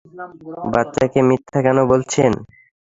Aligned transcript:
বাচ্চাকে 0.73 1.19
মিথ্যা 1.29 1.59
কেন 1.65 1.77
বলছেন? 1.91 2.31